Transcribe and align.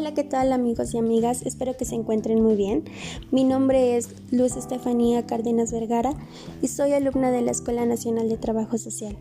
Hola, 0.00 0.14
¿qué 0.14 0.24
tal 0.24 0.50
amigos 0.54 0.94
y 0.94 0.98
amigas? 0.98 1.42
Espero 1.42 1.76
que 1.76 1.84
se 1.84 1.94
encuentren 1.94 2.42
muy 2.42 2.56
bien. 2.56 2.84
Mi 3.30 3.44
nombre 3.44 3.98
es 3.98 4.08
Luz 4.30 4.56
Estefanía 4.56 5.26
Cárdenas 5.26 5.72
Vergara 5.72 6.14
y 6.62 6.68
soy 6.68 6.94
alumna 6.94 7.30
de 7.30 7.42
la 7.42 7.50
Escuela 7.50 7.84
Nacional 7.84 8.30
de 8.30 8.38
Trabajo 8.38 8.78
Social. 8.78 9.14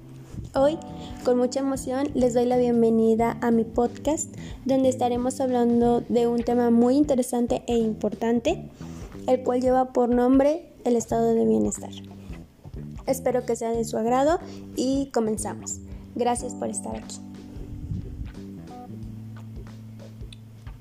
Hoy, 0.56 0.78
con 1.26 1.38
mucha 1.38 1.60
emoción, 1.60 2.08
les 2.14 2.34
doy 2.34 2.46
la 2.46 2.56
bienvenida 2.56 3.38
a 3.42 3.52
mi 3.52 3.66
podcast, 3.66 4.34
donde 4.64 4.88
estaremos 4.88 5.42
hablando 5.42 6.00
de 6.08 6.28
un 6.28 6.44
tema 6.44 6.70
muy 6.70 6.96
interesante 6.96 7.62
e 7.68 7.78
importante, 7.78 8.70
el 9.28 9.44
cual 9.44 9.60
lleva 9.60 9.92
por 9.92 10.08
nombre 10.08 10.72
el 10.86 10.96
estado 10.96 11.34
de 11.34 11.46
bienestar. 11.46 11.92
Espero 13.06 13.46
que 13.46 13.58
sea 13.58 13.72
de 13.72 13.84
su 13.84 13.98
agrado 13.98 14.40
y 14.78 15.08
comenzamos. 15.08 15.82
Gracias 16.16 16.54
por 16.54 16.70
estar 16.70 16.96
aquí. 16.96 17.18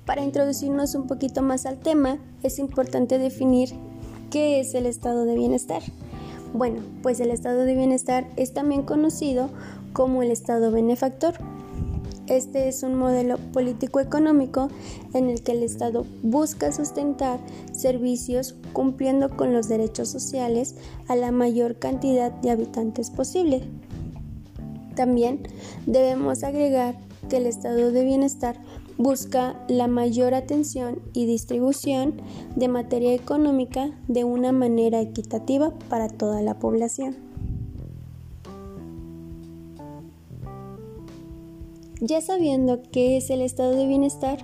Para 0.09 0.25
introducirnos 0.25 0.95
un 0.95 1.07
poquito 1.07 1.43
más 1.43 1.67
al 1.67 1.80
tema, 1.80 2.17
es 2.43 2.59
importante 2.59 3.19
definir 3.19 3.75
qué 4.31 4.59
es 4.59 4.75
el 4.75 4.87
estado 4.87 5.27
de 5.27 5.34
bienestar. 5.34 5.83
Bueno, 6.55 6.81
pues 7.03 7.21
el 7.21 7.31
estado 7.31 7.67
de 7.67 7.75
bienestar 7.75 8.27
es 8.37 8.55
también 8.55 8.84
conocido 8.84 9.51
como 9.93 10.23
el 10.23 10.31
estado 10.31 10.73
benefactor. 10.73 11.34
Este 12.27 12.69
es 12.69 12.83
un 12.84 12.95
modelo 12.95 13.37
político-económico 13.53 14.71
en 15.12 15.29
el 15.29 15.43
que 15.43 15.53
el 15.53 15.62
Estado 15.62 16.07
busca 16.23 16.73
sustentar 16.73 17.39
servicios 17.73 18.55
cumpliendo 18.73 19.37
con 19.37 19.53
los 19.53 19.69
derechos 19.69 20.09
sociales 20.09 20.77
a 21.09 21.17
la 21.17 21.33
mayor 21.33 21.79
cantidad 21.79 22.33
de 22.33 22.51
habitantes 22.51 23.11
posible. 23.11 23.62
También 24.95 25.43
debemos 25.84 26.45
agregar 26.45 26.97
que 27.29 27.37
el 27.37 27.47
estado 27.47 27.93
de 27.93 28.05
bienestar 28.05 28.59
busca 28.98 29.64
la 29.68 29.86
mayor 29.86 30.34
atención 30.34 31.00
y 31.14 31.24
distribución 31.24 32.20
de 32.56 32.68
materia 32.68 33.14
económica 33.14 33.91
de 34.08 34.24
una 34.24 34.52
manera 34.52 35.00
equitativa 35.00 35.72
para 35.88 36.08
toda 36.08 36.42
la 36.42 36.58
población. 36.58 37.16
Ya 42.00 42.20
sabiendo 42.20 42.82
qué 42.92 43.16
es 43.16 43.30
el 43.30 43.41
estado 43.41 43.74
de 43.74 43.86
bienestar, 43.86 44.38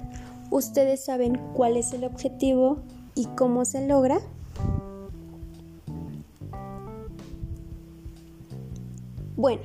¿ustedes 0.50 1.04
saben 1.04 1.40
cuál 1.54 1.76
es 1.76 1.92
el 1.92 2.04
objetivo 2.04 2.78
y 3.14 3.26
cómo 3.26 3.64
se 3.64 3.86
logra? 3.86 4.20
Bueno, 9.36 9.62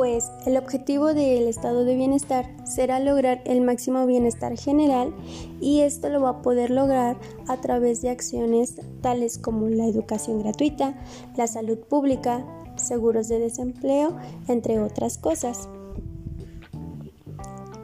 pues 0.00 0.32
el 0.46 0.56
objetivo 0.56 1.12
del 1.12 1.46
estado 1.46 1.84
de 1.84 1.94
bienestar 1.94 2.46
será 2.64 3.00
lograr 3.00 3.42
el 3.44 3.60
máximo 3.60 4.06
bienestar 4.06 4.56
general 4.56 5.14
y 5.60 5.80
esto 5.80 6.08
lo 6.08 6.22
va 6.22 6.30
a 6.30 6.40
poder 6.40 6.70
lograr 6.70 7.18
a 7.48 7.60
través 7.60 8.00
de 8.00 8.08
acciones 8.08 8.76
tales 9.02 9.36
como 9.36 9.68
la 9.68 9.84
educación 9.84 10.38
gratuita, 10.38 10.94
la 11.36 11.46
salud 11.46 11.76
pública, 11.80 12.46
seguros 12.76 13.28
de 13.28 13.40
desempleo, 13.40 14.16
entre 14.48 14.80
otras 14.80 15.18
cosas. 15.18 15.68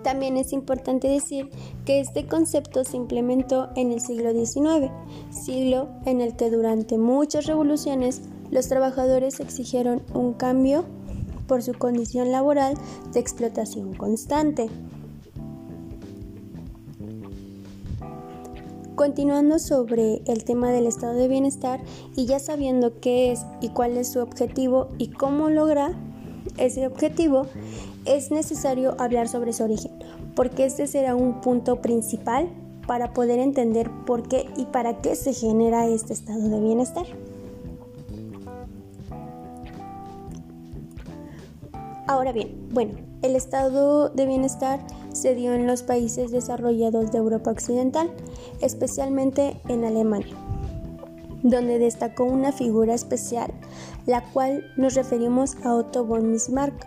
También 0.03 0.39
es 0.39 0.55
importante 0.55 1.09
decir 1.09 1.51
que 1.85 2.01
este 2.01 2.27
concepto 2.27 2.83
se 2.85 2.97
implementó 2.97 3.69
en 3.77 3.93
el 3.93 4.01
siglo 4.01 4.33
XIX, 4.33 4.91
siglo 5.29 5.91
en 6.07 6.23
el 6.23 6.35
que 6.35 6.49
durante 6.49 6.97
muchas 6.97 7.45
revoluciones 7.45 8.23
los 8.51 8.69
trabajadores 8.69 9.39
exigieron 9.39 10.03
un 10.15 10.33
cambio 10.33 10.87
por 11.47 11.63
su 11.63 11.75
condición 11.75 12.33
laboral 12.33 12.75
de 13.13 13.21
explotación 13.21 13.95
constante. 13.95 14.69
Continuando 18.95 19.59
sobre 19.59 20.23
el 20.27 20.45
tema 20.45 20.71
del 20.71 20.87
estado 20.87 21.15
de 21.15 21.29
bienestar 21.29 21.81
y 22.17 22.25
ya 22.25 22.39
sabiendo 22.39 22.99
qué 22.99 23.31
es 23.31 23.45
y 23.61 23.69
cuál 23.69 23.97
es 23.99 24.11
su 24.11 24.21
objetivo 24.21 24.89
y 24.97 25.09
cómo 25.09 25.51
lograr 25.51 25.93
ese 26.57 26.87
objetivo, 26.87 27.47
es 28.07 28.31
necesario 28.31 28.95
hablar 28.99 29.29
sobre 29.29 29.53
su 29.53 29.65
origen, 29.65 29.93
porque 30.35 30.65
este 30.65 30.87
será 30.87 31.15
un 31.15 31.43
punto 31.43 31.83
principal 31.83 32.49
para 32.87 33.13
poder 33.13 33.39
entender 33.39 33.91
por 34.07 34.29
qué 34.29 34.49
y 34.57 34.65
para 34.67 35.03
qué 35.03 35.15
se 35.15 35.35
genera 35.35 35.87
este 35.87 36.13
estado 36.13 36.49
de 36.49 36.61
bienestar. 36.61 37.07
Ahora 42.09 42.31
bien, 42.31 42.69
bueno, 42.71 42.93
el 43.23 43.35
estado 43.35 44.11
de 44.11 44.27
bienestar 44.27 44.79
se 45.13 45.35
dio 45.35 45.53
en 45.55 45.67
los 45.67 45.83
países 45.83 46.31
desarrollados 46.31 47.11
de 47.11 47.19
Europa 47.19 47.51
Occidental, 47.51 48.13
especialmente 48.61 49.61
en 49.67 49.85
Alemania, 49.85 50.37
donde 51.43 51.81
destacó 51.81 52.23
una 52.23 52.53
figura 52.53 52.95
especial, 52.95 53.53
la 54.07 54.23
cual 54.33 54.65
nos 54.77 54.95
referimos 54.95 55.57
a 55.65 55.75
Otto 55.75 56.05
von 56.05 56.31
Bismarck, 56.31 56.87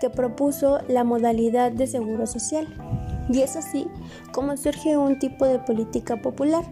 que 0.00 0.08
propuso 0.08 0.78
la 0.88 1.04
modalidad 1.04 1.70
de 1.70 1.86
seguro 1.86 2.26
social. 2.26 2.66
Y 3.28 3.42
es 3.42 3.56
así 3.56 3.86
como 4.32 4.56
surge 4.56 4.96
un 4.96 5.18
tipo 5.18 5.44
de 5.44 5.58
política 5.58 6.22
popular, 6.22 6.64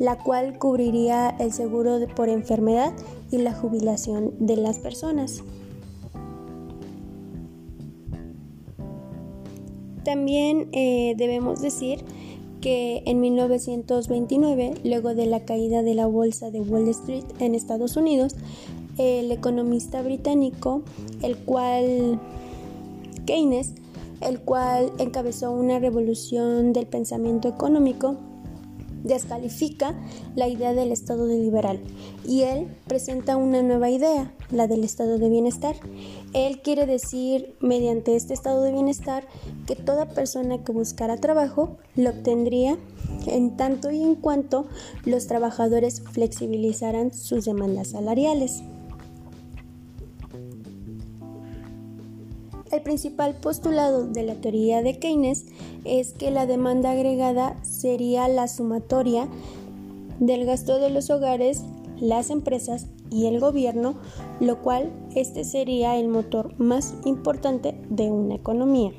la 0.00 0.18
cual 0.18 0.58
cubriría 0.58 1.30
el 1.38 1.52
seguro 1.52 1.98
por 2.16 2.28
enfermedad 2.28 2.92
y 3.30 3.38
la 3.38 3.52
jubilación 3.52 4.34
de 4.40 4.56
las 4.56 4.80
personas. 4.80 5.44
También 10.06 10.68
eh, 10.70 11.14
debemos 11.16 11.60
decir 11.60 12.04
que 12.60 13.02
en 13.06 13.18
1929, 13.18 14.74
luego 14.84 15.16
de 15.16 15.26
la 15.26 15.44
caída 15.44 15.82
de 15.82 15.94
la 15.94 16.06
bolsa 16.06 16.52
de 16.52 16.60
Wall 16.60 16.86
Street 16.90 17.24
en 17.40 17.56
Estados 17.56 17.96
Unidos, 17.96 18.36
el 18.98 19.32
economista 19.32 20.02
británico, 20.02 20.82
el 21.22 21.36
cual 21.36 22.20
Keynes, 23.26 23.72
el 24.20 24.38
cual 24.38 24.92
encabezó 24.98 25.50
una 25.50 25.80
revolución 25.80 26.72
del 26.72 26.86
pensamiento 26.86 27.48
económico, 27.48 28.14
descalifica 29.06 29.94
la 30.34 30.48
idea 30.48 30.74
del 30.74 30.92
estado 30.92 31.26
de 31.26 31.38
liberal 31.38 31.80
y 32.26 32.42
él 32.42 32.68
presenta 32.86 33.36
una 33.36 33.62
nueva 33.62 33.90
idea, 33.90 34.32
la 34.50 34.66
del 34.66 34.84
estado 34.84 35.18
de 35.18 35.28
bienestar. 35.28 35.76
Él 36.32 36.60
quiere 36.62 36.86
decir 36.86 37.54
mediante 37.60 38.16
este 38.16 38.34
estado 38.34 38.62
de 38.62 38.72
bienestar 38.72 39.26
que 39.66 39.76
toda 39.76 40.08
persona 40.08 40.62
que 40.64 40.72
buscara 40.72 41.16
trabajo 41.16 41.76
lo 41.94 42.10
obtendría 42.10 42.78
en 43.26 43.56
tanto 43.56 43.90
y 43.90 44.02
en 44.02 44.14
cuanto 44.16 44.66
los 45.04 45.26
trabajadores 45.26 46.02
flexibilizaran 46.12 47.12
sus 47.12 47.44
demandas 47.44 47.88
salariales. 47.88 48.62
El 52.76 52.82
principal 52.82 53.34
postulado 53.34 54.06
de 54.06 54.22
la 54.22 54.34
teoría 54.34 54.82
de 54.82 54.98
Keynes 54.98 55.46
es 55.86 56.12
que 56.12 56.30
la 56.30 56.44
demanda 56.44 56.90
agregada 56.90 57.56
sería 57.64 58.28
la 58.28 58.48
sumatoria 58.48 59.28
del 60.20 60.44
gasto 60.44 60.78
de 60.78 60.90
los 60.90 61.08
hogares, 61.08 61.62
las 61.98 62.28
empresas 62.28 62.86
y 63.10 63.28
el 63.28 63.40
gobierno, 63.40 63.94
lo 64.40 64.60
cual 64.60 64.92
este 65.14 65.44
sería 65.44 65.96
el 65.96 66.08
motor 66.08 66.52
más 66.58 66.92
importante 67.06 67.80
de 67.88 68.10
una 68.10 68.34
economía. 68.34 68.92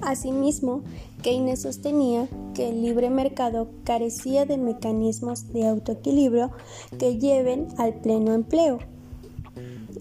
Asimismo, 0.00 0.82
Keynes 1.22 1.62
sostenía 1.62 2.26
que 2.54 2.70
el 2.70 2.82
libre 2.82 3.08
mercado 3.08 3.68
carecía 3.84 4.46
de 4.46 4.58
mecanismos 4.58 5.52
de 5.52 5.68
autoequilibrio 5.68 6.50
que 6.98 7.18
lleven 7.18 7.68
al 7.78 7.94
pleno 7.94 8.34
empleo 8.34 8.80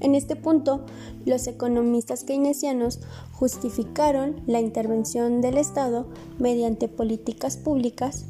en 0.04 0.16
este 0.16 0.36
punto, 0.36 0.82
los 1.26 1.48
economistas 1.48 2.26
keynesianos 2.26 3.00
justificaron 3.32 4.42
la 4.46 4.60
intervención 4.60 5.40
del 5.40 5.58
Estado 5.58 6.06
mediante 6.38 6.90
políticas 6.90 7.56
públicas, 7.56 8.26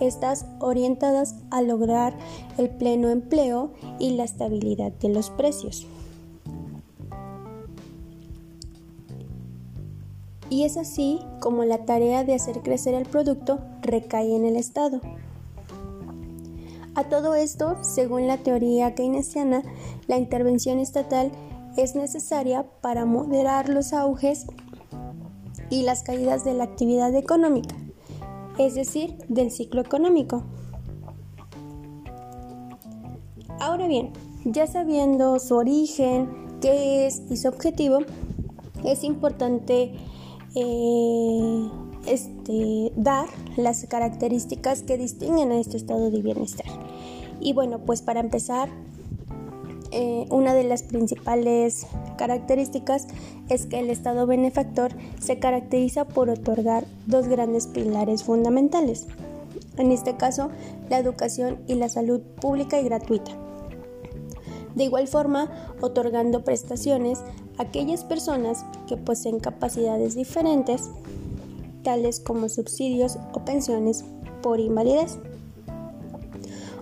estas 0.00 0.46
orientadas 0.60 1.34
a 1.50 1.62
lograr 1.62 2.16
el 2.58 2.70
pleno 2.70 3.08
empleo 3.10 3.72
y 3.98 4.10
la 4.12 4.22
estabilidad 4.22 4.92
de 4.92 5.08
los 5.08 5.30
precios. 5.30 5.84
Y 10.48 10.62
es 10.62 10.76
así 10.76 11.20
como 11.40 11.64
la 11.64 11.84
tarea 11.86 12.22
de 12.22 12.34
hacer 12.34 12.62
crecer 12.62 12.94
el 12.94 13.06
producto 13.06 13.58
recae 13.82 14.34
en 14.34 14.44
el 14.44 14.54
Estado. 14.54 15.00
A 16.94 17.04
todo 17.04 17.34
esto, 17.34 17.76
según 17.82 18.26
la 18.26 18.38
teoría 18.38 18.94
keynesiana, 18.94 19.62
la 20.08 20.18
intervención 20.18 20.80
estatal 20.80 21.30
es 21.76 21.94
necesaria 21.94 22.66
para 22.80 23.04
moderar 23.04 23.68
los 23.68 23.92
auges 23.92 24.46
y 25.70 25.82
las 25.82 26.02
caídas 26.02 26.44
de 26.44 26.54
la 26.54 26.64
actividad 26.64 27.14
económica, 27.14 27.76
es 28.58 28.74
decir, 28.74 29.16
del 29.28 29.52
ciclo 29.52 29.80
económico. 29.80 30.42
Ahora 33.60 33.86
bien, 33.86 34.12
ya 34.44 34.66
sabiendo 34.66 35.38
su 35.38 35.54
origen, 35.54 36.58
qué 36.60 37.06
es 37.06 37.22
y 37.30 37.36
su 37.36 37.48
objetivo, 37.48 38.00
es 38.84 39.04
importante 39.04 39.94
eh, 40.56 41.68
este, 42.06 42.92
dar 42.96 43.26
las 43.56 43.86
características 43.86 44.82
que 44.82 44.98
distinguen 44.98 45.52
a 45.52 45.60
este 45.60 45.76
estado 45.76 46.10
de 46.10 46.22
bienestar. 46.22 46.66
Y 47.40 47.52
bueno, 47.52 47.80
pues 47.80 48.02
para 48.02 48.20
empezar, 48.20 48.68
eh, 49.92 50.26
una 50.30 50.54
de 50.54 50.62
las 50.62 50.84
principales 50.84 51.86
características 52.16 53.08
es 53.48 53.66
que 53.66 53.80
el 53.80 53.90
Estado 53.90 54.26
benefactor 54.26 54.92
se 55.20 55.40
caracteriza 55.40 56.06
por 56.06 56.30
otorgar 56.30 56.84
dos 57.06 57.26
grandes 57.26 57.66
pilares 57.66 58.22
fundamentales, 58.22 59.06
en 59.78 59.90
este 59.90 60.16
caso 60.16 60.50
la 60.88 60.98
educación 60.98 61.58
y 61.66 61.74
la 61.74 61.88
salud 61.88 62.20
pública 62.40 62.80
y 62.80 62.84
gratuita. 62.84 63.32
De 64.76 64.84
igual 64.84 65.08
forma, 65.08 65.50
otorgando 65.80 66.44
prestaciones 66.44 67.18
a 67.58 67.62
aquellas 67.62 68.04
personas 68.04 68.64
que 68.86 68.96
poseen 68.96 69.40
capacidades 69.40 70.14
diferentes, 70.14 70.90
tales 71.82 72.20
como 72.20 72.48
subsidios 72.48 73.18
o 73.32 73.44
pensiones 73.44 74.04
por 74.42 74.60
invalidez. 74.60 75.18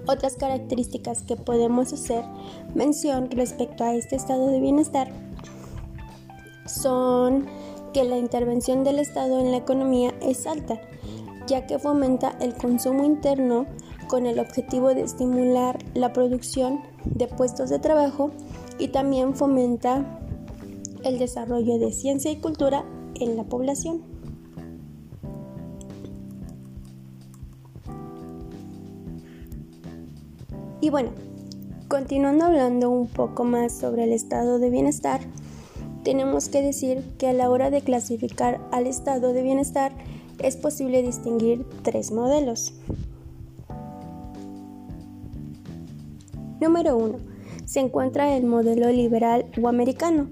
Otras 0.07 0.37
características 0.37 1.23
que 1.23 1.37
podemos 1.37 1.93
hacer 1.93 2.25
mención 2.75 3.31
respecto 3.31 3.85
a 3.85 3.95
este 3.95 4.17
estado 4.17 4.49
de 4.49 4.61
bienestar 4.61 5.13
son 6.67 7.47
que 7.93 8.05
la 8.05 8.19
intervención 8.19 8.85
del 8.85 8.99
Estado 8.99 9.41
en 9.41 9.51
la 9.51 9.59
economía 9.59 10.15
es 10.21 10.47
alta, 10.47 10.81
ya 11.47 11.67
que 11.67 11.79
fomenta 11.79 12.37
el 12.41 12.55
consumo 12.55 13.05
interno 13.05 13.67
con 14.09 14.27
el 14.27 14.39
objetivo 14.39 14.95
de 14.95 15.03
estimular 15.03 15.79
la 15.95 16.13
producción 16.13 16.81
de 17.05 17.27
puestos 17.27 17.71
de 17.71 17.79
trabajo 17.79 18.31
y 18.79 18.89
también 18.89 19.35
fomenta 19.35 20.21
el 21.05 21.19
desarrollo 21.19 21.79
de 21.79 21.93
ciencia 21.93 22.31
y 22.31 22.37
cultura 22.37 22.85
en 23.15 23.37
la 23.37 23.45
población. 23.45 24.18
Y 30.89 30.91
bueno, 30.91 31.11
continuando 31.87 32.47
hablando 32.47 32.89
un 32.89 33.09
poco 33.09 33.45
más 33.45 33.77
sobre 33.77 34.05
el 34.05 34.13
estado 34.15 34.59
de 34.59 34.71
bienestar, 34.71 35.21
tenemos 36.03 36.49
que 36.49 36.63
decir 36.63 37.05
que 37.19 37.29
a 37.29 37.35
la 37.35 37.51
hora 37.51 37.69
de 37.69 37.83
clasificar 37.83 38.59
al 38.73 38.87
estado 38.87 39.35
de 39.35 39.43
bienestar 39.43 39.93
es 40.39 40.57
posible 40.57 41.03
distinguir 41.03 41.67
tres 41.83 42.11
modelos. 42.11 42.73
Número 46.59 46.97
1. 46.97 47.19
Se 47.67 47.81
encuentra 47.81 48.35
el 48.35 48.47
modelo 48.47 48.89
liberal 48.89 49.45
o 49.63 49.69
americano. 49.69 50.31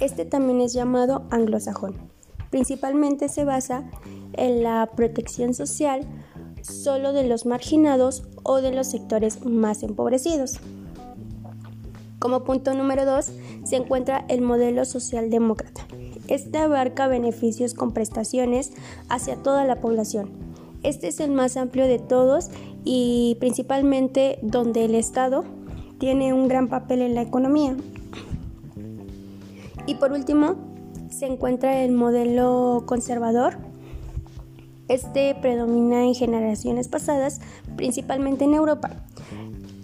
Este 0.00 0.24
también 0.24 0.62
es 0.62 0.72
llamado 0.72 1.28
anglosajón. 1.30 1.94
Principalmente 2.50 3.28
se 3.28 3.44
basa 3.44 3.88
en 4.32 4.64
la 4.64 4.90
protección 4.96 5.54
social 5.54 6.04
solo 6.62 7.12
de 7.12 7.24
los 7.24 7.46
marginados 7.46 8.24
o 8.42 8.60
de 8.60 8.72
los 8.72 8.88
sectores 8.88 9.44
más 9.44 9.82
empobrecidos. 9.82 10.58
Como 12.18 12.44
punto 12.44 12.72
número 12.74 13.04
2 13.04 13.32
se 13.64 13.76
encuentra 13.76 14.24
el 14.28 14.42
modelo 14.42 14.84
socialdemócrata. 14.84 15.86
Este 16.28 16.58
abarca 16.58 17.08
beneficios 17.08 17.74
con 17.74 17.92
prestaciones 17.92 18.72
hacia 19.08 19.36
toda 19.36 19.64
la 19.64 19.80
población. 19.80 20.30
Este 20.82 21.08
es 21.08 21.20
el 21.20 21.30
más 21.30 21.56
amplio 21.56 21.86
de 21.86 21.98
todos 21.98 22.48
y 22.84 23.36
principalmente 23.40 24.38
donde 24.42 24.84
el 24.84 24.94
Estado 24.94 25.44
tiene 25.98 26.32
un 26.32 26.48
gran 26.48 26.68
papel 26.68 27.02
en 27.02 27.14
la 27.14 27.22
economía. 27.22 27.76
Y 29.86 29.96
por 29.96 30.12
último, 30.12 30.56
se 31.10 31.26
encuentra 31.26 31.82
el 31.82 31.92
modelo 31.92 32.84
conservador. 32.86 33.58
Este 34.92 35.34
predomina 35.34 36.04
en 36.04 36.14
generaciones 36.14 36.86
pasadas, 36.86 37.40
principalmente 37.76 38.44
en 38.44 38.52
Europa. 38.52 38.90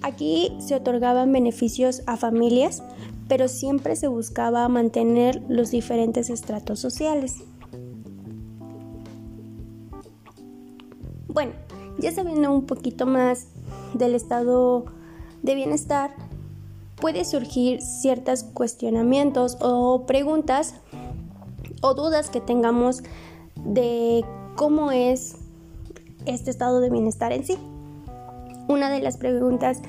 Aquí 0.02 0.54
se 0.58 0.74
otorgaban 0.74 1.32
beneficios 1.32 2.02
a 2.06 2.18
familias, 2.18 2.82
pero 3.26 3.48
siempre 3.48 3.96
se 3.96 4.06
buscaba 4.06 4.68
mantener 4.68 5.42
los 5.48 5.70
diferentes 5.70 6.28
estratos 6.28 6.80
sociales. 6.80 7.36
Bueno, 11.28 11.52
ya 11.98 12.12
sabiendo 12.12 12.52
un 12.52 12.66
poquito 12.66 13.06
más 13.06 13.46
del 13.94 14.14
estado 14.14 14.84
de 15.42 15.54
bienestar, 15.54 16.14
puede 16.96 17.24
surgir 17.24 17.80
ciertos 17.80 18.44
cuestionamientos 18.44 19.56
o 19.62 20.04
preguntas 20.04 20.74
o 21.80 21.94
dudas 21.94 22.28
que 22.28 22.42
tengamos 22.42 23.02
de 23.64 24.22
cómo 24.58 24.90
es 24.90 25.36
este 26.26 26.50
estado 26.50 26.80
de 26.80 26.90
bienestar 26.90 27.32
en 27.32 27.44
sí. 27.44 27.56
Una 28.66 28.90
de 28.90 29.00
las 29.00 29.16
preguntas 29.16 29.80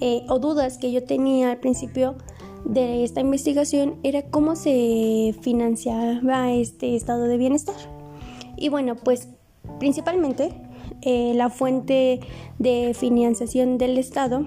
eh, 0.00 0.26
o 0.28 0.40
dudas 0.40 0.76
que 0.76 0.90
yo 0.90 1.04
tenía 1.04 1.52
al 1.52 1.58
principio 1.58 2.16
de 2.64 3.04
esta 3.04 3.20
investigación 3.20 3.94
era 4.02 4.22
cómo 4.22 4.56
se 4.56 5.36
financiaba 5.40 6.50
este 6.50 6.96
estado 6.96 7.24
de 7.24 7.36
bienestar. 7.36 7.76
Y 8.56 8.70
bueno, 8.70 8.96
pues 8.96 9.28
principalmente 9.78 10.52
eh, 11.02 11.32
la 11.36 11.48
fuente 11.48 12.18
de 12.58 12.94
financiación 12.98 13.78
del 13.78 13.98
Estado 13.98 14.44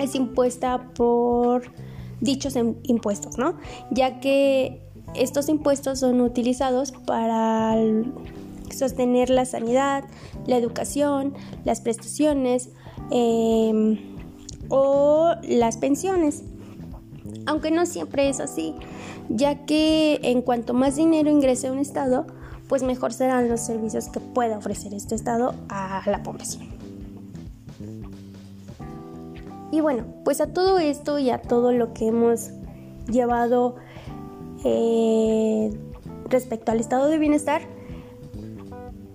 es 0.00 0.16
impuesta 0.16 0.90
por 0.96 1.70
dichos 2.20 2.56
impuestos, 2.82 3.38
¿no? 3.38 3.56
Ya 3.92 4.18
que 4.18 4.80
estos 5.14 5.48
impuestos 5.48 6.00
son 6.00 6.20
utilizados 6.20 6.90
para 6.90 7.76
sostener 8.70 9.30
la 9.30 9.44
sanidad, 9.44 10.04
la 10.46 10.56
educación, 10.56 11.34
las 11.64 11.80
prestaciones 11.80 12.70
em, 13.10 14.16
o 14.68 15.34
las 15.42 15.76
pensiones. 15.76 16.42
Aunque 17.46 17.70
no 17.70 17.86
siempre 17.86 18.28
es 18.28 18.40
así, 18.40 18.74
ya 19.28 19.66
que 19.66 20.20
en 20.22 20.42
cuanto 20.42 20.74
más 20.74 20.96
dinero 20.96 21.30
ingrese 21.30 21.68
a 21.68 21.72
un 21.72 21.78
Estado, 21.78 22.26
pues 22.68 22.82
mejor 22.82 23.12
serán 23.12 23.48
los 23.48 23.60
servicios 23.60 24.08
que 24.08 24.20
pueda 24.20 24.58
ofrecer 24.58 24.94
este 24.94 25.14
Estado 25.14 25.54
a 25.68 26.02
la 26.06 26.22
población. 26.22 26.68
Y 29.72 29.80
bueno, 29.80 30.04
pues 30.24 30.40
a 30.40 30.52
todo 30.52 30.78
esto 30.78 31.18
y 31.18 31.30
a 31.30 31.42
todo 31.42 31.72
lo 31.72 31.92
que 31.92 32.06
hemos 32.06 32.50
llevado 33.08 33.76
eh, 34.64 35.70
respecto 36.28 36.72
al 36.72 36.80
estado 36.80 37.08
de 37.08 37.18
bienestar, 37.18 37.62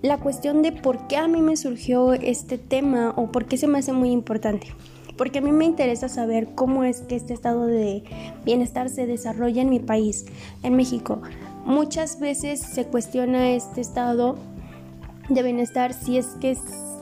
la 0.01 0.17
cuestión 0.17 0.61
de 0.61 0.71
por 0.71 1.07
qué 1.07 1.17
a 1.17 1.27
mí 1.27 1.41
me 1.41 1.57
surgió 1.57 2.13
este 2.13 2.57
tema 2.57 3.13
o 3.15 3.31
por 3.31 3.45
qué 3.45 3.57
se 3.57 3.67
me 3.67 3.79
hace 3.79 3.93
muy 3.93 4.11
importante. 4.11 4.67
Porque 5.17 5.39
a 5.39 5.41
mí 5.41 5.51
me 5.51 5.65
interesa 5.65 6.09
saber 6.09 6.49
cómo 6.55 6.83
es 6.83 7.01
que 7.01 7.15
este 7.15 7.33
estado 7.33 7.67
de 7.67 8.03
bienestar 8.43 8.89
se 8.89 9.05
desarrolla 9.05 9.61
en 9.61 9.69
mi 9.69 9.79
país, 9.79 10.25
en 10.63 10.75
México. 10.75 11.21
Muchas 11.65 12.19
veces 12.19 12.59
se 12.59 12.85
cuestiona 12.85 13.51
este 13.51 13.81
estado 13.81 14.37
de 15.29 15.43
bienestar 15.43 15.93
si 15.93 16.17
es 16.17 16.27
que 16.39 16.57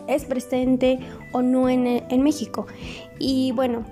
es, 0.08 0.26
presente 0.26 1.00
o 1.32 1.42
no 1.42 1.70
en, 1.70 1.88
en 1.88 2.22
México. 2.22 2.66
Y 3.20 3.54
bueno, 3.54 3.86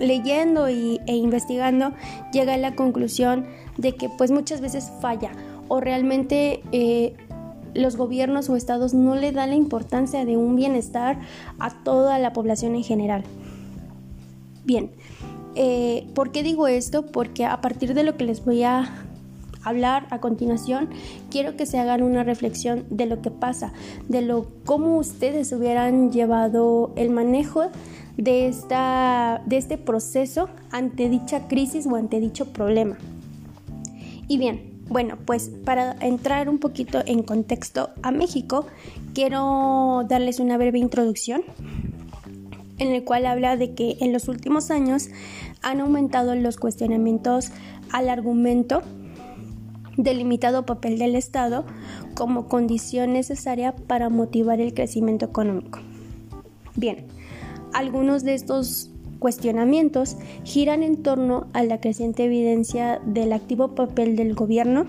leyendo 0.00 0.68
y, 0.68 1.00
e 1.06 1.14
investigando 1.14 1.92
llega 2.32 2.54
a 2.54 2.58
la 2.58 2.74
conclusión 2.74 3.46
de 3.76 3.94
que 3.94 4.08
pues 4.08 4.30
muchas 4.30 4.60
veces 4.60 4.90
falla 5.00 5.30
o 5.68 5.80
realmente 5.80 6.62
eh, 6.72 7.14
los 7.74 7.96
gobiernos 7.96 8.48
o 8.48 8.56
estados 8.56 8.94
no 8.94 9.14
le 9.14 9.32
dan 9.32 9.50
la 9.50 9.56
importancia 9.56 10.24
de 10.24 10.36
un 10.36 10.56
bienestar 10.56 11.20
a 11.58 11.70
toda 11.82 12.18
la 12.18 12.32
población 12.32 12.74
en 12.74 12.84
general. 12.84 13.24
Bien, 14.64 14.90
eh, 15.54 16.06
¿por 16.14 16.32
qué 16.32 16.42
digo 16.42 16.68
esto? 16.68 17.06
Porque 17.06 17.44
a 17.44 17.60
partir 17.60 17.94
de 17.94 18.04
lo 18.04 18.16
que 18.16 18.24
les 18.24 18.44
voy 18.44 18.62
a 18.62 18.90
hablar 19.62 20.06
a 20.10 20.20
continuación, 20.20 20.88
quiero 21.30 21.56
que 21.56 21.66
se 21.66 21.78
hagan 21.78 22.02
una 22.02 22.24
reflexión 22.24 22.84
de 22.90 23.06
lo 23.06 23.20
que 23.20 23.30
pasa, 23.30 23.72
de 24.08 24.22
lo 24.22 24.46
cómo 24.64 24.96
ustedes 24.96 25.52
hubieran 25.52 26.12
llevado 26.12 26.92
el 26.96 27.10
manejo 27.10 27.64
de, 28.16 28.48
esta, 28.48 29.42
de 29.46 29.56
este 29.56 29.78
proceso 29.78 30.48
ante 30.70 31.08
dicha 31.08 31.48
crisis 31.48 31.86
o 31.86 31.96
ante 31.96 32.20
dicho 32.20 32.46
problema. 32.46 32.96
Y 34.28 34.38
bien, 34.38 34.69
bueno, 34.90 35.16
pues 35.24 35.50
para 35.64 35.96
entrar 36.00 36.48
un 36.48 36.58
poquito 36.58 37.00
en 37.06 37.22
contexto 37.22 37.90
a 38.02 38.10
México, 38.10 38.66
quiero 39.14 40.04
darles 40.08 40.40
una 40.40 40.58
breve 40.58 40.80
introducción 40.80 41.42
en 42.78 42.88
el 42.88 43.04
cual 43.04 43.26
habla 43.26 43.56
de 43.56 43.74
que 43.74 43.96
en 44.00 44.12
los 44.12 44.26
últimos 44.26 44.72
años 44.72 45.08
han 45.62 45.80
aumentado 45.80 46.34
los 46.34 46.56
cuestionamientos 46.56 47.52
al 47.92 48.08
argumento 48.08 48.82
del 49.96 50.18
limitado 50.18 50.66
papel 50.66 50.98
del 50.98 51.14
Estado 51.14 51.64
como 52.14 52.48
condición 52.48 53.12
necesaria 53.12 53.76
para 53.76 54.08
motivar 54.08 54.60
el 54.60 54.74
crecimiento 54.74 55.26
económico. 55.26 55.78
Bien, 56.74 57.06
algunos 57.72 58.24
de 58.24 58.34
estos 58.34 58.89
cuestionamientos 59.20 60.16
giran 60.42 60.82
en 60.82 61.04
torno 61.04 61.46
a 61.52 61.62
la 61.62 61.80
creciente 61.80 62.24
evidencia 62.24 63.00
del 63.06 63.32
activo 63.32 63.76
papel 63.76 64.16
del 64.16 64.34
gobierno 64.34 64.86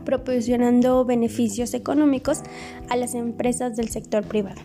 proporcionando 0.00 1.04
beneficios 1.04 1.74
económicos 1.74 2.40
a 2.88 2.96
las 2.96 3.14
empresas 3.14 3.76
del 3.76 3.90
sector 3.90 4.24
privado. 4.24 4.60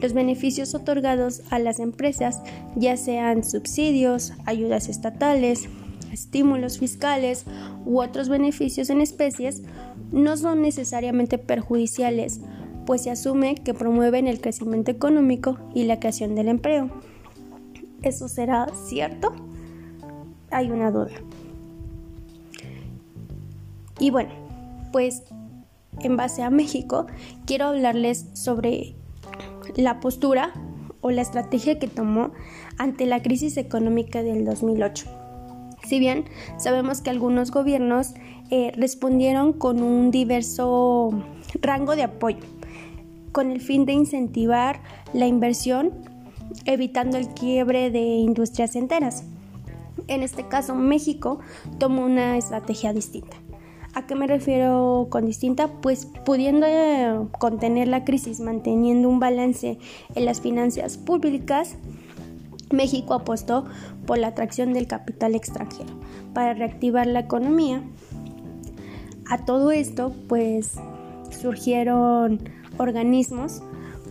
Los 0.00 0.12
beneficios 0.12 0.74
otorgados 0.74 1.42
a 1.50 1.58
las 1.58 1.78
empresas, 1.78 2.42
ya 2.74 2.96
sean 2.96 3.44
subsidios, 3.44 4.32
ayudas 4.44 4.88
estatales, 4.88 5.68
estímulos 6.12 6.78
fiscales 6.78 7.44
u 7.86 8.00
otros 8.00 8.28
beneficios 8.28 8.90
en 8.90 9.00
especies, 9.00 9.62
no 10.12 10.36
son 10.36 10.62
necesariamente 10.62 11.38
perjudiciales, 11.38 12.40
pues 12.86 13.02
se 13.02 13.10
asume 13.10 13.54
que 13.54 13.74
promueven 13.74 14.26
el 14.26 14.40
crecimiento 14.40 14.90
económico 14.90 15.58
y 15.74 15.84
la 15.84 16.00
creación 16.00 16.34
del 16.34 16.48
empleo. 16.48 16.90
¿Eso 18.04 18.28
será 18.28 18.66
cierto? 18.86 19.32
Hay 20.50 20.70
una 20.70 20.90
duda. 20.90 21.10
Y 23.98 24.10
bueno, 24.10 24.30
pues 24.92 25.22
en 26.00 26.16
base 26.16 26.42
a 26.42 26.50
México, 26.50 27.06
quiero 27.46 27.66
hablarles 27.66 28.26
sobre 28.34 28.94
la 29.76 30.00
postura 30.00 30.52
o 31.00 31.10
la 31.10 31.22
estrategia 31.22 31.78
que 31.78 31.88
tomó 31.88 32.32
ante 32.76 33.06
la 33.06 33.22
crisis 33.22 33.56
económica 33.56 34.22
del 34.22 34.44
2008. 34.44 35.06
Si 35.86 35.98
bien 35.98 36.24
sabemos 36.58 37.00
que 37.00 37.10
algunos 37.10 37.50
gobiernos 37.50 38.14
eh, 38.50 38.72
respondieron 38.76 39.54
con 39.54 39.82
un 39.82 40.10
diverso 40.10 41.10
rango 41.60 41.96
de 41.96 42.02
apoyo, 42.02 42.44
con 43.32 43.50
el 43.50 43.60
fin 43.60 43.86
de 43.86 43.92
incentivar 43.92 44.80
la 45.12 45.26
inversión, 45.26 46.13
evitando 46.64 47.16
el 47.16 47.28
quiebre 47.28 47.90
de 47.90 48.00
industrias 48.00 48.76
enteras. 48.76 49.24
En 50.08 50.22
este 50.22 50.46
caso, 50.48 50.74
México 50.74 51.38
tomó 51.78 52.04
una 52.04 52.36
estrategia 52.36 52.92
distinta. 52.92 53.36
¿A 53.94 54.06
qué 54.06 54.16
me 54.16 54.26
refiero 54.26 55.06
con 55.08 55.24
distinta? 55.24 55.68
Pues 55.68 56.06
pudiendo 56.24 56.66
eh, 56.66 57.16
contener 57.38 57.86
la 57.86 58.04
crisis, 58.04 58.40
manteniendo 58.40 59.08
un 59.08 59.20
balance 59.20 59.78
en 60.14 60.24
las 60.24 60.40
finanzas 60.40 60.98
públicas, 60.98 61.76
México 62.72 63.14
apostó 63.14 63.66
por 64.04 64.18
la 64.18 64.28
atracción 64.28 64.72
del 64.72 64.88
capital 64.88 65.36
extranjero 65.36 65.94
para 66.34 66.54
reactivar 66.54 67.06
la 67.06 67.20
economía. 67.20 67.82
A 69.30 69.44
todo 69.44 69.70
esto, 69.70 70.12
pues 70.28 70.72
surgieron 71.30 72.40
organismos 72.78 73.62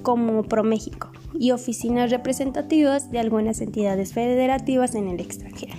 como 0.02 0.44
ProMéxico 0.44 1.12
y 1.40 1.52
oficinas 1.52 2.12
representativas 2.12 3.12
de 3.12 3.20
algunas 3.20 3.62
entidades 3.62 4.14
federativas 4.14 4.96
en 4.96 5.08
el 5.08 5.20
extranjero 5.20 5.74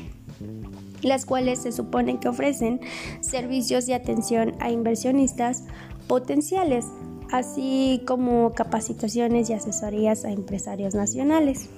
las 1.05 1.27
cuales 1.27 1.61
se 1.61 1.73
supone 1.73 2.19
que 2.19 2.29
ofrecen 2.29 2.81
servicios 3.21 3.87
de 3.87 3.95
atención 3.95 4.55
a 4.61 4.71
inversionistas 4.71 5.65
potenciales, 6.07 6.87
así 7.31 8.03
como 8.07 8.53
capacitaciones 8.53 9.51
y 9.51 9.55
asesorías 9.55 10.25
a 10.25 10.31
empresarios 10.31 10.95
nacionales. 10.95 11.69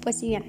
Pues 0.00 0.18
si 0.18 0.28
bien, 0.28 0.44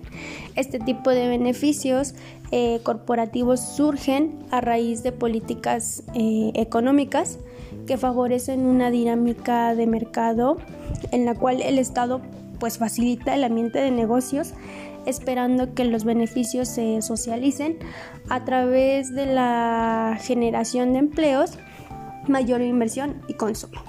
este 0.56 0.80
tipo 0.80 1.12
de 1.12 1.30
beneficios 1.30 2.14
eh, 2.52 2.82
corporativos 2.84 3.62
surgen 3.62 4.40
a 4.52 4.60
raíz 4.60 5.02
de 5.02 5.14
políticas 5.14 6.04
eh, 6.14 6.52
económicas 6.56 7.40
que 7.86 7.98
favorecen 7.98 8.66
una 8.66 8.90
dinámica 8.92 9.76
de 9.76 9.88
mercado 9.88 10.58
en 11.12 11.26
la 11.26 11.36
cual 11.36 11.62
el 11.62 11.80
Estado 11.80 12.22
pues 12.60 12.78
facilita 12.78 13.36
el 13.36 13.44
ambiente 13.44 13.80
de 13.80 13.92
negocios 13.92 14.54
esperando 15.06 15.74
que 15.74 15.86
los 15.86 16.04
beneficios 16.04 16.68
se 16.68 17.02
socialicen 17.02 17.78
a 18.30 18.44
través 18.44 19.14
de 19.14 19.28
la 19.28 20.18
generación 20.20 20.94
de 20.94 21.00
empleos, 21.00 21.58
mayor 22.28 22.62
inversión 22.62 23.22
y 23.28 23.36
consumo. 23.36 23.82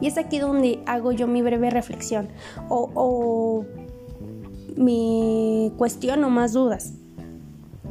Y 0.00 0.08
es 0.08 0.18
aquí 0.18 0.38
donde 0.38 0.80
hago 0.86 1.12
yo 1.12 1.26
mi 1.26 1.40
breve 1.40 1.70
reflexión 1.70 2.28
o, 2.68 2.90
o 2.94 3.64
mi 4.76 5.72
cuestión 5.78 6.24
o 6.24 6.30
más 6.30 6.52
dudas, 6.52 6.94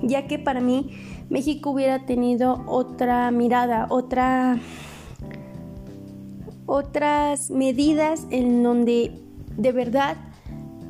ya 0.01 0.27
que 0.27 0.37
para 0.37 0.59
mí 0.59 0.91
México 1.29 1.71
hubiera 1.71 2.05
tenido 2.05 2.63
otra 2.67 3.31
mirada, 3.31 3.87
otra 3.89 4.59
otras 6.73 7.51
medidas 7.51 8.25
en 8.31 8.63
donde 8.63 9.11
de 9.57 9.71
verdad 9.71 10.17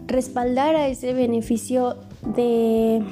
respaldar 0.07 0.77
a 0.77 0.87
ese 0.87 1.11
beneficio 1.11 1.97
de 2.37 3.03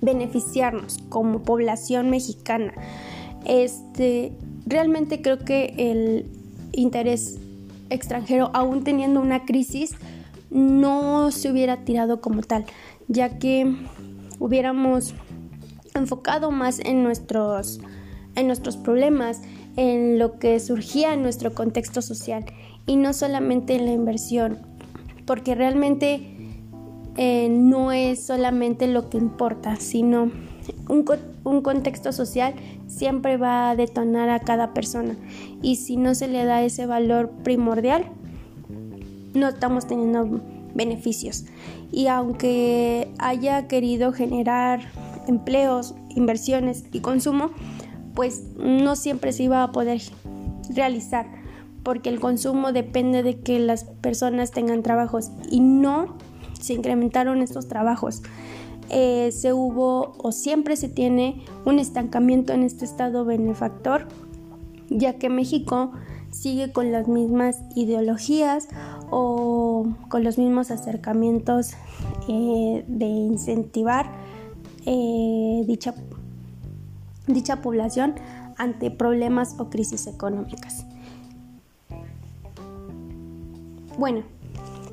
beneficiarnos 0.00 0.98
como 1.08 1.42
población 1.42 2.10
mexicana. 2.10 2.72
Este, 3.44 4.30
realmente 4.66 5.20
creo 5.20 5.40
que 5.40 5.74
el 5.78 6.26
interés 6.70 7.40
extranjero, 7.88 8.52
aún 8.54 8.84
teniendo 8.84 9.20
una 9.20 9.44
crisis, 9.44 9.96
no 10.48 11.32
se 11.32 11.50
hubiera 11.50 11.84
tirado 11.84 12.20
como 12.20 12.42
tal, 12.42 12.66
ya 13.08 13.40
que 13.40 13.74
hubiéramos 14.38 15.14
enfocado 15.92 16.52
más 16.52 16.78
en 16.78 17.02
nuestros, 17.02 17.80
en 18.36 18.46
nuestros 18.46 18.76
problemas, 18.76 19.42
en 19.76 20.18
lo 20.18 20.38
que 20.38 20.58
surgía 20.60 21.14
en 21.14 21.22
nuestro 21.22 21.54
contexto 21.54 22.02
social 22.02 22.44
y 22.86 22.96
no 22.96 23.12
solamente 23.12 23.76
en 23.76 23.86
la 23.86 23.92
inversión 23.92 24.70
porque 25.30 25.54
realmente 25.54 26.26
eh, 27.16 27.48
no 27.48 27.92
es 27.92 28.26
solamente 28.26 28.88
lo 28.88 29.10
que 29.10 29.16
importa, 29.16 29.76
sino 29.76 30.32
un, 30.88 31.04
un, 31.44 31.62
contexto 31.62 32.12
social 32.12 32.54
siempre 32.88 33.36
va 33.36 33.70
a 33.70 33.76
detonar 33.76 34.28
a 34.28 34.40
cada 34.40 34.74
persona 34.74 35.14
y 35.62 35.76
si 35.76 35.96
no 35.96 36.16
se 36.16 36.26
le 36.26 36.44
da 36.44 36.64
ese 36.64 36.84
valor 36.86 37.30
primordial, 37.44 38.06
no 39.32 39.50
estamos 39.50 39.86
teniendo 39.86 40.40
beneficios. 40.74 41.44
Y 41.92 42.08
aunque 42.08 43.08
haya 43.20 43.68
querido 43.68 44.12
generar 44.12 44.80
empleos, 45.28 45.94
inversiones 46.16 46.86
y 46.90 46.98
consumo, 46.98 47.50
pues 48.14 48.44
no 48.56 48.96
siempre 48.96 49.32
se 49.32 49.44
iba 49.44 49.62
a 49.62 49.72
poder 49.72 50.00
realizar 50.74 51.26
porque 51.82 52.10
el 52.10 52.20
consumo 52.20 52.72
depende 52.72 53.22
de 53.22 53.40
que 53.40 53.58
las 53.58 53.84
personas 53.84 54.50
tengan 54.50 54.82
trabajos 54.82 55.30
y 55.50 55.60
no 55.60 56.16
se 56.60 56.74
incrementaron 56.74 57.42
estos 57.42 57.68
trabajos. 57.68 58.22
Eh, 58.90 59.30
se 59.32 59.52
hubo 59.52 60.12
o 60.18 60.32
siempre 60.32 60.76
se 60.76 60.88
tiene 60.88 61.42
un 61.64 61.78
estancamiento 61.78 62.52
en 62.52 62.64
este 62.64 62.84
estado 62.84 63.24
benefactor, 63.24 64.08
ya 64.88 65.14
que 65.14 65.30
México 65.30 65.92
sigue 66.30 66.72
con 66.72 66.92
las 66.92 67.08
mismas 67.08 67.62
ideologías 67.76 68.68
o 69.10 69.86
con 70.08 70.22
los 70.22 70.38
mismos 70.38 70.70
acercamientos 70.70 71.72
eh, 72.28 72.84
de 72.86 73.06
incentivar 73.06 74.06
eh, 74.86 75.62
dicha, 75.66 75.94
dicha 77.34 77.62
población 77.62 78.14
ante 78.56 78.90
problemas 78.90 79.56
o 79.58 79.70
crisis 79.70 80.06
económicas. 80.06 80.86
Bueno, 83.98 84.22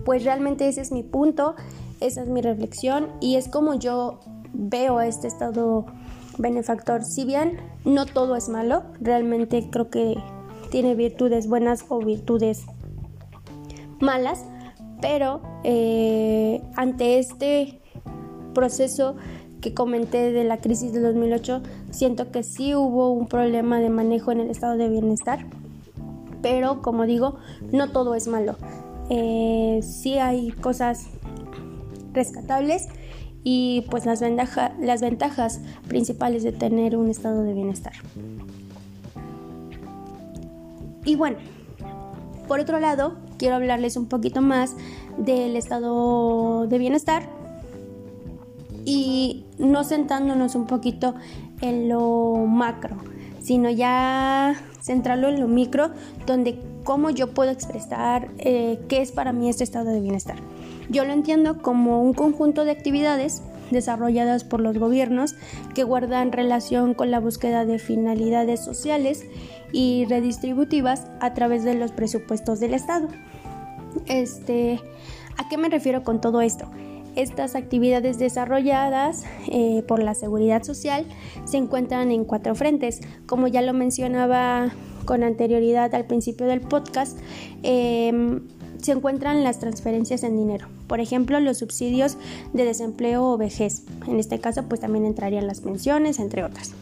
pues 0.06 0.24
realmente 0.24 0.68
ese 0.68 0.82
es 0.82 0.92
mi 0.92 1.04
punto, 1.04 1.56
esa 2.00 2.22
es 2.22 2.30
mi 2.30 2.42
reflexión 2.42 3.10
y 3.20 3.36
es 3.36 3.48
como 3.48 3.74
yo 3.74 4.20
veo 4.54 5.02
este 5.02 5.28
estado 5.28 5.86
benefactor. 6.38 7.04
Si 7.04 7.26
bien 7.26 7.58
no 7.86 8.06
todo 8.06 8.36
es 8.36 8.50
malo, 8.50 8.84
realmente 9.00 9.70
creo 9.70 9.90
que 9.90 10.18
tiene 10.72 10.96
virtudes 10.96 11.48
buenas 11.48 11.86
o 11.90 12.00
virtudes 12.00 12.66
malas, 14.00 14.46
pero 15.02 15.42
eh, 15.64 16.62
ante 16.76 17.20
este 17.20 17.82
proceso 18.54 19.16
que 19.62 19.74
comenté 19.74 20.32
de 20.32 20.44
la 20.44 20.58
crisis 20.58 20.94
de 20.94 21.00
2008, 21.00 21.62
siento 21.92 22.32
que 22.32 22.44
sí 22.44 22.76
hubo 22.76 23.12
un 23.12 23.28
problema 23.28 23.80
de 23.80 23.90
manejo 23.90 24.32
en 24.32 24.40
el 24.40 24.50
estado 24.50 24.78
de 24.78 24.90
bienestar, 24.90 25.46
pero 26.42 26.82
como 26.82 27.06
digo, 27.06 27.38
no 27.72 27.92
todo 27.92 28.16
es 28.16 28.28
malo 28.28 28.56
eh, 29.10 29.80
sí 29.84 30.18
hay 30.18 30.52
cosas 30.52 31.08
rescatables 32.14 32.88
y 33.44 33.86
pues 33.90 34.06
las, 34.06 34.22
las 34.80 35.02
ventajas 35.02 35.62
principales 35.88 36.44
de 36.44 36.52
tener 36.52 36.98
un 36.98 37.10
estado 37.10 37.44
de 37.44 37.54
bienestar. 37.54 37.94
Y 41.06 41.16
bueno, 41.16 41.38
por 42.48 42.60
otro 42.60 42.80
lado, 42.80 43.16
quiero 43.38 43.56
hablarles 43.56 43.96
un 43.96 44.08
poquito 44.08 44.42
más 44.42 44.76
del 45.18 45.56
estado 45.56 46.68
de 46.68 46.78
bienestar 46.78 47.30
y 48.84 49.46
no 49.58 49.84
sentándonos 49.84 50.56
un 50.56 50.68
poquito 50.68 51.16
en 51.62 51.90
lo 51.90 52.36
macro, 52.48 52.98
sino 53.40 53.70
ya 53.70 54.56
centrarlo 54.82 55.30
en 55.30 55.40
lo 55.40 55.48
micro, 55.48 55.92
donde 56.26 56.60
cómo 56.84 57.10
yo 57.10 57.34
puedo 57.34 57.52
expresar 57.52 58.30
eh, 58.38 58.80
qué 58.88 59.02
es 59.02 59.12
para 59.12 59.34
mí 59.34 59.50
este 59.50 59.64
estado 59.64 59.92
de 59.92 60.00
bienestar. 60.00 60.38
Yo 60.90 61.04
lo 61.04 61.12
entiendo 61.12 61.62
como 61.62 62.02
un 62.02 62.14
conjunto 62.14 62.64
de 62.64 62.72
actividades 62.72 63.42
desarrolladas 63.72 64.44
por 64.44 64.62
los 64.62 64.78
gobiernos 64.78 65.36
que 65.76 65.84
guardan 65.84 66.32
relación 66.32 66.94
con 66.94 67.12
la 67.12 67.20
búsqueda 67.20 67.66
de 67.66 67.80
finalidades 67.80 68.64
sociales 68.64 69.26
y 69.74 70.06
redistributivas 70.06 71.08
a 71.20 71.34
través 71.34 71.64
de 71.64 71.74
los 71.74 71.92
presupuestos 71.92 72.60
del 72.60 72.74
Estado. 72.74 73.10
Este, 74.06 74.80
¿A 75.38 75.50
qué 75.50 75.58
me 75.58 75.70
refiero 75.70 76.04
con 76.04 76.22
todo 76.22 76.42
esto? 76.42 76.70
Estas 77.18 77.56
actividades 77.56 78.20
desarrolladas 78.20 79.26
eh, 79.48 79.84
por 79.88 80.04
la 80.04 80.14
seguridad 80.14 80.62
social 80.62 81.04
se 81.46 81.58
encuentran 81.58 82.12
en 82.12 82.26
cuatro 82.26 82.54
frentes. 82.54 83.02
Como 83.26 83.48
ya 83.48 83.64
lo 83.64 83.74
mencionaba 83.74 84.72
con 85.06 85.24
anterioridad 85.24 85.96
al 85.96 86.06
principio 86.06 86.46
del 86.46 86.62
podcast, 86.62 87.18
em, 87.64 88.42
se 88.80 88.92
encuentran 88.92 89.44
las 89.44 89.58
transferencias 89.58 90.22
en 90.22 90.38
dinero. 90.38 90.68
Por 90.86 91.00
ejemplo, 91.00 91.40
los 91.40 91.58
subsidios 91.58 92.20
de 92.54 92.66
desempleo 92.66 93.24
o 93.24 93.36
vejez. 93.36 93.82
En 94.08 94.20
este 94.20 94.38
caso, 94.38 94.66
pues 94.70 94.80
también 94.80 95.04
entrarían 95.04 95.48
las 95.48 95.62
pensiones, 95.62 96.20
entre 96.20 96.44
otras. 96.44 96.76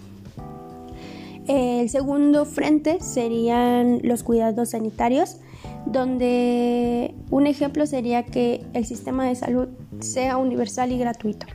El 1.48 1.90
segundo 1.90 2.44
frente 2.44 3.00
serían 3.00 4.02
los 4.04 4.24
cuidados 4.24 4.72
sanitarios, 4.72 5.38
donde 5.86 7.14
un 7.30 7.48
ejemplo 7.48 7.86
sería 7.86 8.24
que 8.24 8.66
el 8.74 8.86
sistema 8.86 9.26
de 9.28 9.36
salud 9.36 9.70
sea 10.00 10.38
universal 10.38 10.92
y 10.92 10.98
gratuito. 10.98 11.46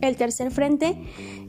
El 0.00 0.16
tercer 0.16 0.50
frente 0.50 0.96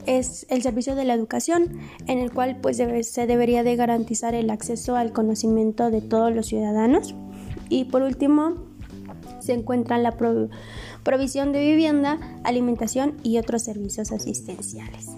es 0.06 0.46
el 0.50 0.62
servicio 0.62 0.94
de 0.94 1.04
la 1.04 1.14
educación, 1.14 1.78
en 2.06 2.18
el 2.18 2.32
cual 2.32 2.58
pues 2.60 2.76
se 2.76 3.26
debería 3.26 3.62
de 3.62 3.76
garantizar 3.76 4.34
el 4.34 4.50
acceso 4.50 4.96
al 4.96 5.12
conocimiento 5.12 5.90
de 5.90 6.02
todos 6.02 6.34
los 6.34 6.46
ciudadanos. 6.46 7.14
Y 7.70 7.84
por 7.84 8.02
último, 8.02 8.56
se 9.40 9.54
encuentra 9.54 9.96
la 9.96 10.16
provisión 11.02 11.52
de 11.52 11.60
vivienda, 11.60 12.18
alimentación 12.44 13.14
y 13.22 13.38
otros 13.38 13.62
servicios 13.62 14.12
asistenciales. 14.12 15.08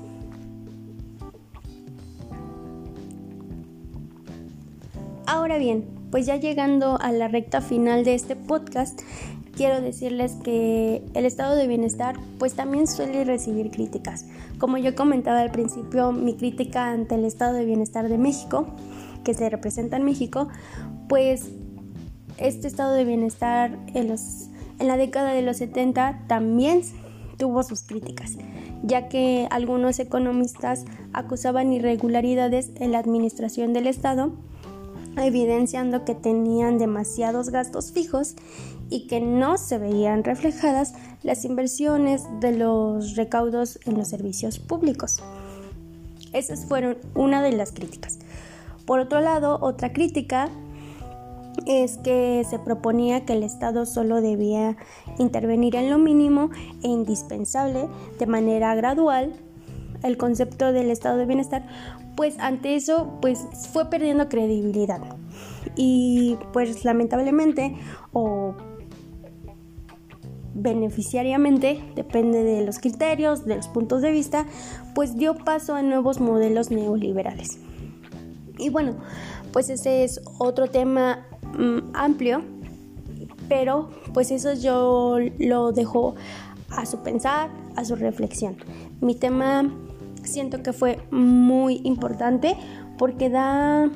Ahora 5.27 5.59
bien, 5.59 5.85
pues 6.15 6.27
ya 6.27 6.37
llegando 6.37 6.97
a 7.01 7.11
la 7.11 7.27
recta 7.27 7.61
final 7.61 8.05
de 8.05 8.15
este 8.15 8.37
podcast, 8.37 9.03
quiero 9.57 9.81
decirles 9.81 10.37
que 10.45 11.03
el 11.13 11.25
estado 11.25 11.57
de 11.57 11.67
bienestar 11.67 12.15
pues 12.39 12.55
también 12.55 12.87
suele 12.87 13.25
recibir 13.25 13.73
críticas. 13.73 14.25
Como 14.59 14.79
yo 14.79 14.95
comentaba 14.95 15.41
al 15.41 15.51
principio, 15.51 16.13
mi 16.13 16.37
crítica 16.37 16.87
ante 16.93 17.17
el 17.17 17.25
estado 17.25 17.55
de 17.55 17.65
bienestar 17.65 18.09
de 18.09 18.17
México, 18.17 18.69
que 19.25 19.35
se 19.35 19.51
representa 19.51 19.97
en 19.97 20.05
México, 20.05 20.47
pues 21.09 21.51
este 22.39 22.69
estado 22.69 22.93
de 22.93 23.05
bienestar 23.05 23.77
en, 23.93 24.07
los, 24.07 24.51
en 24.79 24.87
la 24.87 24.97
década 24.97 25.33
de 25.33 25.43
los 25.43 25.57
70 25.57 26.27
también 26.29 26.83
tuvo 27.39 27.65
sus 27.65 27.83
críticas, 27.83 28.37
ya 28.85 29.09
que 29.09 29.49
algunos 29.51 29.99
economistas 29.99 30.85
acusaban 31.13 31.73
irregularidades 31.73 32.71
en 32.77 32.93
la 32.93 33.01
administración 33.01 33.73
del 33.73 33.89
Estado, 33.89 34.33
evidenciando 35.17 36.05
que 36.05 36.15
tenían 36.15 36.79
demasiados 36.79 37.51
gastos 37.51 37.93
fijos 37.93 38.35
y 38.91 39.07
que 39.07 39.21
no 39.21 39.59
se 39.59 39.79
veían 39.79 40.25
reflejadas 40.25 40.95
las 41.23 41.45
inversiones 41.45 42.23
de 42.41 42.57
los 42.57 43.17
recaudos 43.17 43.79
en 43.87 43.97
los 43.97 44.09
servicios 44.09 44.59
públicos. 44.59 45.23
Esas 46.33 46.67
fueron 46.67 46.99
una 47.15 47.43
de 47.43 47.53
las 47.53 47.73
críticas. 47.73 48.19
Por 48.87 49.01
otro 49.01 49.21
lado, 49.21 49.59
otra 49.63 49.93
crítica 49.93 50.51
es 51.67 51.97
que 51.99 52.45
se 52.49 52.59
proponía 52.59 53.25
que 53.25 53.33
el 53.33 53.43
Estado 53.43 53.87
solo 53.87 54.21
debía 54.21 54.77
intervenir 55.19 55.77
en 55.77 55.91
lo 55.91 55.99
mínimo 55.99 56.51
e 56.83 56.89
indispensable 56.89 57.89
de 58.19 58.27
manera 58.27 58.75
gradual 58.75 59.33
el 60.03 60.19
concepto 60.19 60.73
del 60.73 60.91
estado 60.91 61.17
de 61.17 61.25
bienestar, 61.25 61.67
pues 62.17 62.39
ante 62.39 62.77
eso 62.77 63.19
pues 63.21 63.47
fue 63.73 63.91
perdiendo 63.91 64.29
credibilidad. 64.29 65.01
Y 65.77 66.39
pues 66.53 66.85
lamentablemente 66.85 67.77
o 68.13 68.55
beneficiariamente, 70.55 71.83
depende 71.97 72.45
de 72.45 72.65
los 72.65 72.79
criterios, 72.79 73.45
de 73.45 73.57
los 73.57 73.69
puntos 73.69 74.03
de 74.03 74.13
vista, 74.13 74.47
pues 74.95 75.17
dio 75.17 75.35
paso 75.35 75.75
a 75.75 75.83
nuevos 75.83 76.21
modelos 76.21 76.71
neoliberales. 76.71 77.59
Y 78.59 78.71
bueno, 78.71 78.95
pues 79.53 79.69
ese 79.69 80.05
es 80.05 80.21
otro 80.39 80.69
tema 80.69 81.27
Mm, 81.57 81.95
amplio, 81.95 82.43
pero 83.49 83.89
pues 84.13 84.31
eso 84.33 84.55
yo 84.55 85.19
lo 85.39 85.73
dejo 85.73 86.17
a 86.71 86.85
su 86.85 86.99
pensar, 87.03 87.49
a 87.77 87.85
su 87.85 87.95
reflexión. 87.95 88.57
Mi 89.01 89.15
tema 89.15 89.71
siento 90.25 90.63
que 90.63 90.73
fue 90.73 90.99
muy 91.11 91.81
importante 91.85 92.57
porque 92.99 93.31
da 93.31 93.91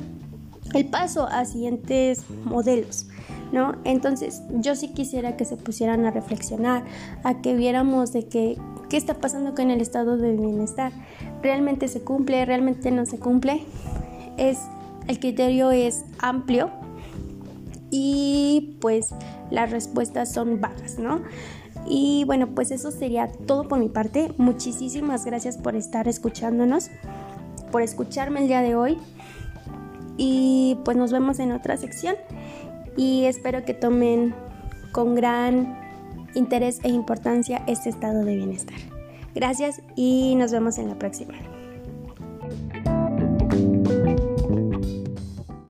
el 0.74 0.86
paso 0.86 1.26
a 1.26 1.44
siguientes 1.44 2.24
modelos, 2.44 3.06
¿no? 3.52 3.76
Entonces, 3.84 4.42
yo 4.54 4.74
sí 4.76 4.88
quisiera 4.88 5.36
que 5.36 5.44
se 5.44 5.56
pusieran 5.56 6.04
a 6.04 6.10
reflexionar, 6.10 6.84
a 7.24 7.40
que 7.40 7.54
viéramos 7.54 8.12
de 8.12 8.26
que 8.26 8.56
qué 8.88 8.96
está 8.96 9.14
pasando 9.14 9.54
con 9.54 9.70
el 9.70 9.80
estado 9.80 10.16
de 10.16 10.36
bienestar. 10.36 10.92
¿Realmente 11.42 11.88
se 11.88 12.00
cumple? 12.00 12.44
¿Realmente 12.44 12.90
no 12.90 13.06
se 13.06 13.18
cumple? 13.18 13.62
Es 14.36 14.58
el 15.06 15.18
criterio 15.20 15.70
es 15.70 16.04
amplio, 16.18 16.70
y 17.90 18.76
pues 18.80 19.14
las 19.50 19.70
respuestas 19.70 20.32
son 20.32 20.60
vagas, 20.60 20.98
¿no? 20.98 21.22
Y 21.86 22.24
bueno, 22.26 22.48
pues 22.54 22.70
eso 22.70 22.90
sería 22.90 23.28
todo 23.46 23.68
por 23.68 23.78
mi 23.78 23.88
parte. 23.88 24.32
Muchísimas 24.36 25.24
gracias 25.24 25.56
por 25.56 25.76
estar 25.76 26.08
escuchándonos, 26.08 26.90
por 27.72 27.82
escucharme 27.82 28.40
el 28.40 28.48
día 28.48 28.62
de 28.62 28.74
hoy. 28.74 28.98
Y 30.16 30.78
pues 30.84 30.96
nos 30.96 31.12
vemos 31.12 31.38
en 31.38 31.52
otra 31.52 31.76
sección 31.76 32.16
y 32.96 33.24
espero 33.26 33.64
que 33.64 33.74
tomen 33.74 34.34
con 34.92 35.14
gran 35.14 35.78
interés 36.34 36.80
e 36.82 36.88
importancia 36.88 37.62
este 37.66 37.88
estado 37.88 38.24
de 38.24 38.34
bienestar. 38.34 38.78
Gracias 39.34 39.80
y 39.94 40.34
nos 40.34 40.50
vemos 40.50 40.78
en 40.78 40.88
la 40.88 40.98
próxima. 40.98 41.34